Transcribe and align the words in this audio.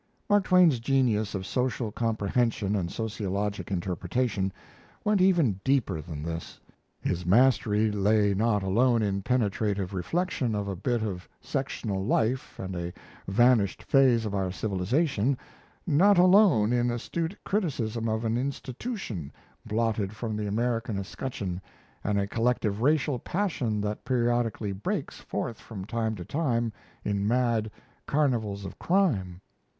Mark 0.27 0.45
Twain's 0.45 0.79
genius 0.79 1.35
of 1.35 1.45
social 1.45 1.91
comprehension 1.91 2.75
and 2.75 2.89
sociologic 2.91 3.69
interpretation 3.69 4.51
went 5.03 5.21
even 5.21 5.59
deeper 5.63 6.01
than 6.01 6.23
this. 6.23 6.59
His 7.01 7.23
mastery 7.23 7.91
lay 7.91 8.33
not 8.33 8.63
alone 8.63 9.03
in 9.03 9.21
penetrative 9.21 9.93
reflection 9.93 10.55
of 10.55 10.67
a 10.67 10.75
bit 10.75 11.03
of 11.03 11.29
sectional 11.39 12.03
life 12.03 12.57
and 12.57 12.75
a 12.75 12.91
vanished 13.27 13.83
phase 13.83 14.25
of 14.25 14.33
our 14.33 14.51
civilization, 14.51 15.37
not 15.85 16.17
alone 16.17 16.73
in 16.73 16.89
astute 16.89 17.37
criticism 17.43 18.09
of 18.09 18.25
an 18.25 18.39
"institution" 18.39 19.31
blotted 19.67 20.15
from 20.15 20.35
the 20.35 20.47
American 20.47 20.97
escutcheon 20.97 21.61
and 22.03 22.19
a 22.19 22.25
collective 22.25 22.81
racial 22.81 23.19
passion 23.19 23.79
that 23.81 24.03
periodically 24.03 24.71
breaks 24.71 25.19
forth 25.19 25.59
from 25.59 25.85
time 25.85 26.15
to 26.15 26.25
time 26.25 26.73
in 27.05 27.27
mad 27.27 27.69
"carnivals 28.07 28.65
of 28.65 28.79
crime." 28.79 29.39